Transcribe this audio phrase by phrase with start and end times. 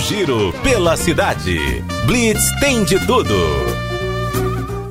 [0.00, 1.58] giro pela cidade.
[2.06, 3.34] Blitz tem de tudo.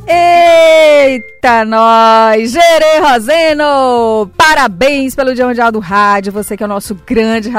[0.08, 2.52] Eita, nós!
[2.52, 4.30] Gerê Roseno!
[4.38, 6.32] Parabéns pelo Dia Mundial do Rádio.
[6.32, 7.50] Você que é o nosso grande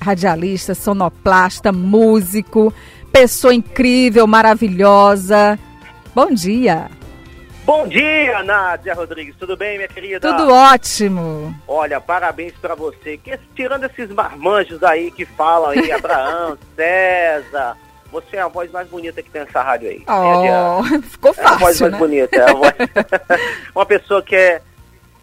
[0.00, 2.72] radialista, sonoplasta, músico,
[3.12, 5.58] pessoa incrível, maravilhosa.
[6.14, 6.88] Bom dia!
[7.70, 9.36] Bom dia, Nádia Rodrigues.
[9.38, 10.18] Tudo bem, minha querida?
[10.18, 11.54] Tudo ótimo.
[11.68, 13.16] Olha, parabéns para você.
[13.16, 17.76] Que, tirando esses marmanjos aí que falam aí, Abraão, César,
[18.10, 20.04] você é a voz mais bonita que tem nessa rádio aí.
[20.08, 21.98] Oh, ficou fácil, é a voz mais né?
[21.98, 22.36] bonita.
[22.36, 22.74] É voz...
[23.72, 24.60] uma pessoa que é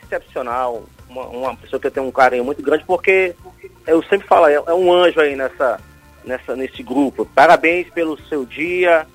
[0.05, 3.35] excepcional, uma, uma, pessoa que tem um carinho muito grande, porque
[3.85, 5.81] eu sempre falo, é, é um anjo aí nessa,
[6.23, 7.25] nessa, nesse grupo.
[7.25, 9.05] Parabéns pelo seu dia,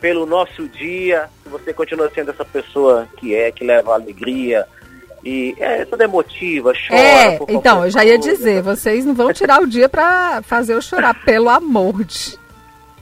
[0.00, 1.28] pelo nosso dia.
[1.48, 4.66] Você continua sendo essa pessoa que é, que leva alegria,
[5.26, 7.00] e é toda emotiva, chora.
[7.00, 10.80] É, então, eu já ia dizer, vocês não vão tirar o dia para fazer eu
[10.80, 12.38] chorar, pelo amor de.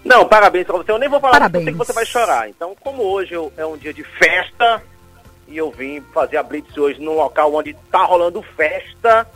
[0.02, 0.90] Não, parabéns pra você.
[0.90, 1.66] Eu nem vou falar parabéns.
[1.66, 2.48] que você vai chorar.
[2.48, 4.82] Então, como hoje é um dia de festa,
[5.46, 9.26] e eu vim fazer a Blitz hoje num local onde tá rolando festa,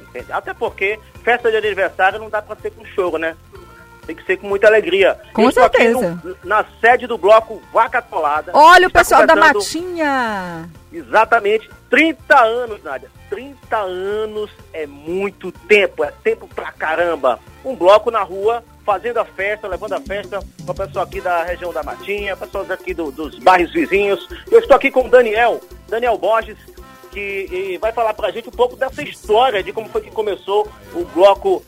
[0.00, 0.30] entende?
[0.30, 3.36] até porque festa de aniversário não dá para ser com choro, né?
[4.08, 5.20] Tem que ser com muita alegria.
[5.34, 6.18] Com eu certeza.
[6.24, 8.52] No, na sede do bloco Vaca Tolada.
[8.54, 10.66] Olha o pessoal da Matinha.
[10.90, 11.68] Exatamente.
[11.90, 13.10] 30 anos, Nádia.
[13.28, 17.38] 30 anos é muito tempo, é tempo pra caramba.
[17.62, 21.42] Um bloco na rua, fazendo a festa, levando a festa para o pessoal aqui da
[21.42, 24.26] região da Matinha, pessoas aqui do, dos bairros vizinhos.
[24.50, 26.56] Eu estou aqui com o Daniel, Daniel Borges,
[27.10, 31.04] que vai falar pra gente um pouco dessa história de como foi que começou o
[31.04, 31.62] bloco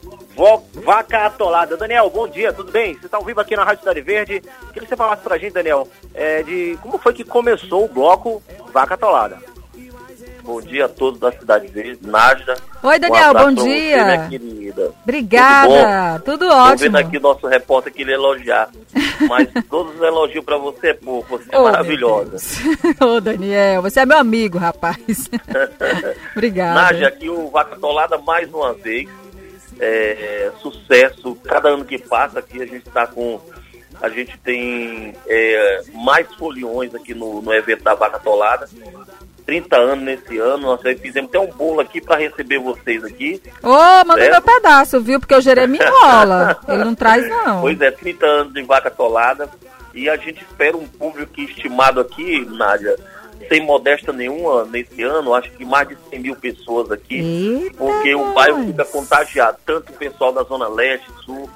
[0.84, 1.77] Vaca Atolada.
[1.77, 2.95] Daniel, bom dia, tudo bem?
[2.95, 4.41] Você está ao vivo aqui na Rádio Cidade Verde.
[4.41, 8.42] Queria que você falasse pra gente, Daniel, é, de como foi que começou o bloco
[8.73, 9.39] Vaca Atolada.
[10.42, 12.56] Bom dia a todos da Cidade Verde, Nájida.
[12.83, 13.98] Oi, Daniel, um bom dia.
[13.98, 14.92] Você, minha querida.
[15.03, 16.75] Obrigada, tudo, tudo ótimo.
[16.75, 18.70] Estou vendo aqui o nosso repórter que ele elogiar,
[19.28, 22.36] mas todos os elogios para você é pouco, você é oh, maravilhosa.
[23.01, 25.30] Ô, oh, Daniel, você é meu amigo, rapaz.
[26.35, 26.74] Obrigada.
[26.74, 29.08] Nádia, aqui o Vaca Tolada mais uma vez
[29.80, 31.35] é, sucesso.
[31.45, 33.41] Cada ano que passa aqui a gente está com.
[34.01, 38.68] A gente tem é, mais foliões aqui no, no evento da Vaca Tolada.
[39.45, 43.42] 30 anos nesse ano, nós fizemos até um bolo aqui para receber vocês aqui.
[43.63, 45.18] Ô, oh, manda meu pedaço, viu?
[45.18, 46.57] Porque o Jeremy enrola.
[46.68, 47.61] Ele não traz, não.
[47.61, 49.51] Pois é, 30 anos de vaca tolada.
[49.92, 52.97] E a gente espera um público estimado aqui, Nádia,
[53.48, 58.14] sem modesta nenhuma, nesse ano, acho que mais de 100 mil pessoas aqui, Eita porque
[58.14, 61.48] o bairro fica contagiado, tanto o pessoal da Zona Leste, Sul,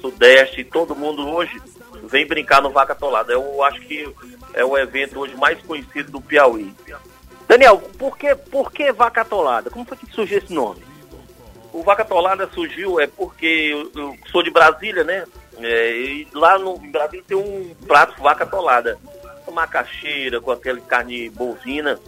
[0.00, 1.60] Sudeste, todo mundo hoje
[2.04, 3.32] vem brincar no Vaca Tolada.
[3.32, 4.08] Eu acho que
[4.54, 6.74] é o evento hoje mais conhecido do Piauí.
[7.46, 9.70] Daniel, por que, por que Vaca Tolada?
[9.70, 10.82] Como foi que surgiu esse nome?
[11.72, 15.24] O Vaca Tolada surgiu é porque eu, eu sou de Brasília, né?
[15.58, 18.98] É, e lá no Brasil tem um prato Vaca Tolada
[19.52, 21.98] macaxeira, com aquele carne bovina.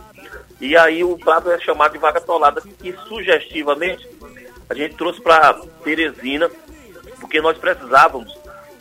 [0.60, 4.08] E aí o prato é chamado de vaca tolada, e sugestivamente
[4.68, 6.50] a gente trouxe para Teresina,
[7.20, 8.34] porque nós precisávamos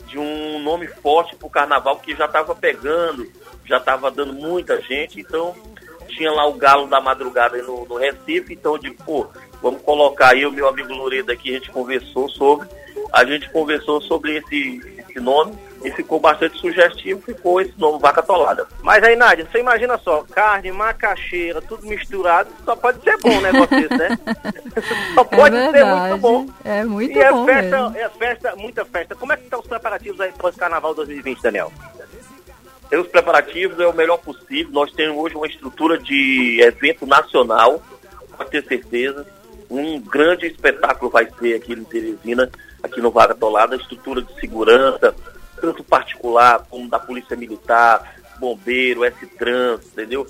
[0.06, 3.30] de um nome forte para o carnaval, que já estava pegando,
[3.64, 5.54] já estava dando muita gente, então
[6.08, 9.26] tinha lá o galo da madrugada no, no Recife, então eu digo, pô,
[9.60, 12.68] vamos colocar aí o meu amigo Loredo aqui, a gente conversou sobre,
[13.12, 18.22] a gente conversou sobre esse, esse nome, e ficou bastante sugestivo, ficou esse nome vaca
[18.22, 18.66] tolada.
[18.82, 23.40] Mas aí, Nádia, você imagina só, carne, macaxeira, tudo misturado, só pode ser bom um
[23.42, 24.18] negócio desse, né?
[25.14, 26.46] só é pode é ser muito bom.
[26.64, 27.46] É muito e bom.
[27.46, 27.98] E é festa, mesmo.
[27.98, 29.14] é festa, muita festa.
[29.14, 31.70] Como é que estão os preparativos aí para o Carnaval 2020, Daniel?
[32.90, 34.72] Os preparativos é o melhor possível.
[34.72, 37.82] Nós temos hoje uma estrutura de evento nacional,
[38.36, 39.26] pode ter certeza.
[39.68, 42.50] Um grande espetáculo vai ser aqui em Teresina,
[42.82, 45.14] aqui no Vaga Tolada, estrutura de segurança,
[45.64, 50.26] tanto particular como da Polícia Militar, Bombeiro, S-Trans, entendeu?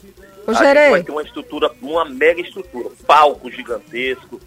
[0.46, 4.40] Ô, a gente vai ter uma estrutura, uma mega estrutura, palco gigantesco,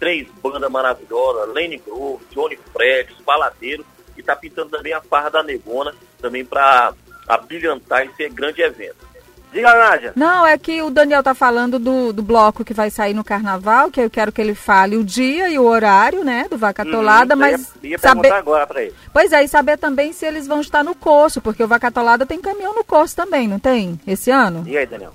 [0.00, 3.84] três bandas maravilhosas, Lane Grove, Johnny Fred, Paladeiro,
[4.16, 6.92] e está pintando também a Farra da Negona, também para
[7.28, 9.11] abrilhantar esse grande evento.
[9.52, 10.12] Diga, Nádia.
[10.16, 13.90] Não, é que o Daniel tá falando do, do bloco que vai sair no carnaval,
[13.90, 17.40] que eu quero que ele fale o dia e o horário, né, do Vacatolada, uhum,
[17.40, 18.94] mas ia, ia saber agora para ele.
[19.12, 22.40] Pois é, e saber também se eles vão estar no curso, porque o Vacatolada tem
[22.40, 24.00] caminhão no curso também, não tem?
[24.06, 24.64] Esse ano?
[24.66, 25.12] E aí, Daniel?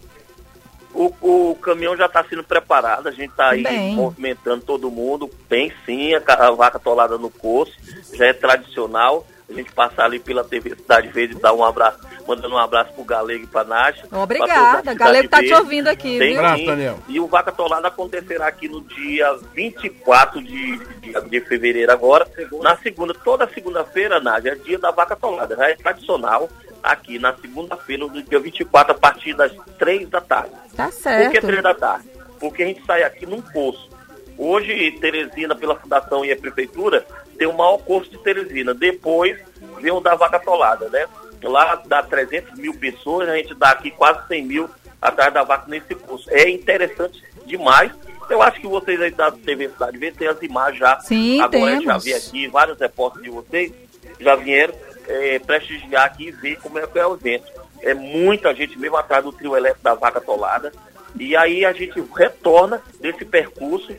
[0.94, 3.95] O, o caminhão já está sendo preparado, a gente está aí bem.
[3.95, 7.74] movimentando todo mundo, bem sim, a, a vaca tolada no curso,
[8.13, 9.25] já é tradicional.
[9.49, 12.94] A gente passar ali pela TV Cidade Verde e dar um abraço, mandando um abraço
[12.94, 13.97] pro Galego e pra Nath.
[14.11, 16.39] Obrigada, Galego tá te ouvindo aqui, Tem, viu?
[16.39, 16.99] Abraço, Daniel.
[17.07, 22.27] E o Vaca Tolada acontecerá aqui no dia 24 de, de, de fevereiro agora,
[22.61, 26.49] na segunda, toda segunda-feira, Nádia, é dia da Vaca Tolada, já é tradicional
[26.83, 30.51] aqui na segunda-feira, no dia 24, a partir das 3 da tarde.
[30.75, 31.47] Tá Por que certo.
[31.47, 32.07] três da tarde?
[32.39, 33.89] Porque a gente sai aqui num poço.
[34.38, 37.03] Hoje, Teresina, pela Fundação e a Prefeitura,
[37.38, 38.74] tem o maior curso de Teresina.
[38.74, 39.38] Depois
[39.81, 41.06] vem o da Vaca Tolada, né?
[41.44, 44.69] Lá dá 300 mil pessoas, a gente dá aqui quase 100 mil
[45.01, 46.28] atrás da vaca nesse curso.
[46.31, 47.92] É interessante demais.
[48.30, 51.00] Eu acho que vocês aí da TV Cidade Verde têm as imagens já.
[51.00, 52.04] Sim, Agora gente já temos.
[52.04, 53.72] vi aqui, vários repórteres de vocês
[54.19, 54.74] já vieram
[55.07, 57.45] eh, prestigiar aqui e ver como é que é o evento.
[57.81, 60.74] É muita gente mesmo atrás do trio elétrico da Vaca Tolada.
[61.18, 63.95] E aí a gente retorna desse percurso,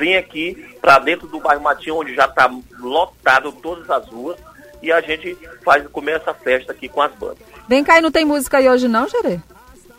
[0.00, 4.38] vem aqui para dentro do bairro Matinho, onde já está lotado todas as ruas,
[4.82, 7.38] e a gente faz, começa a festa aqui com as bandas.
[7.68, 9.38] Vem cá e não tem música aí hoje não, Gerê?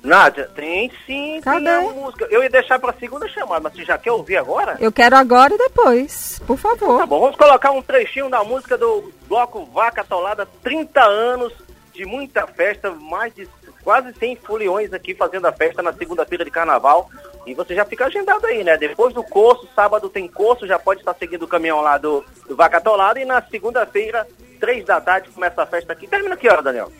[0.03, 1.63] Nádia, tem sim, Cadê?
[1.63, 2.27] tem música.
[2.31, 4.75] Eu ia deixar pra segunda chamada, mas você já quer ouvir agora?
[4.79, 6.97] Eu quero agora e depois, por favor.
[6.97, 11.53] Tá bom, vamos colocar um trechinho da música do bloco Vaca Tolada, 30 anos
[11.93, 13.47] de muita festa, mais de
[13.83, 17.07] quase 100 foliões aqui fazendo a festa na segunda-feira de carnaval.
[17.45, 18.77] E você já fica agendado aí, né?
[18.77, 22.55] Depois do curso, sábado tem curso, já pode estar seguindo o caminhão lá do, do
[22.55, 23.19] Vaca Tolada.
[23.19, 24.27] E na segunda-feira,
[24.59, 26.07] três da tarde, começa a festa aqui.
[26.07, 26.91] Termina que hora, Daniel?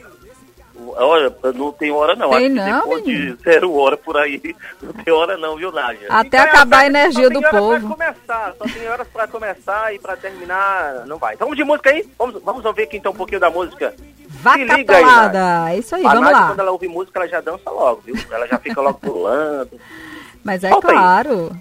[0.96, 2.32] Olha, não tem hora não.
[2.32, 3.38] Tem Acho que não, depois menino.
[3.38, 6.08] de zero hora por aí, não tem hora não, viu, Nádia?
[6.10, 7.88] Até Então, acabar a energia só do tem hora povo.
[7.96, 11.36] Pra começar, só tem horas pra começar e pra terminar não vai.
[11.36, 12.10] Então vamos de música aí?
[12.18, 13.94] Vamos, vamos ouvir aqui então um pouquinho da música.
[14.28, 15.72] Vaca Se liga aí, Tolada.
[15.72, 16.48] É isso aí, a vamos Nádia, lá.
[16.48, 18.16] quando ela ouve música, ela já dança logo, viu?
[18.32, 19.70] Ela já fica logo pulando.
[20.44, 20.82] Mas é aí.
[20.82, 21.52] claro.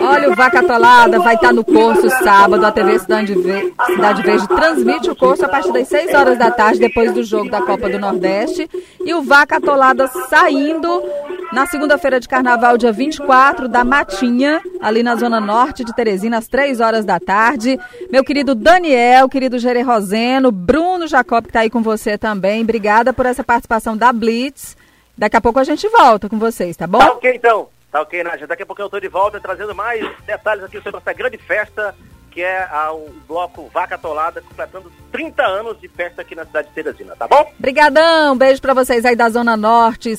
[0.00, 2.64] Olha, o Vaca Tolada vai estar no curso sábado.
[2.64, 6.50] A TV Cidade, Ve- Cidade Verde transmite o curso a partir das 6 horas da
[6.50, 8.68] tarde, depois do jogo da Copa do Nordeste.
[9.04, 11.02] E o Vaca Tolada saindo
[11.52, 16.48] na segunda-feira de carnaval, dia 24, da Matinha, ali na Zona Norte de Teresina, às
[16.48, 17.78] 3 horas da tarde.
[18.10, 22.62] Meu querido Daniel, querido Gerê Roseno, Bruno Jacob, que está aí com você também.
[22.62, 24.76] Obrigada por essa participação da Blitz.
[25.16, 26.98] Daqui a pouco a gente volta com vocês, tá bom?
[26.98, 27.68] Tá ok então.
[27.90, 28.46] Tá ok, Nádia.
[28.46, 31.94] Daqui a pouco eu tô de volta trazendo mais detalhes aqui sobre essa grande festa,
[32.30, 36.74] que é o bloco Vaca Tolada, completando 30 anos de festa aqui na cidade de
[36.74, 37.52] Teresina, tá bom?
[37.58, 40.16] Brigadão, beijo pra vocês aí da Zona Norte.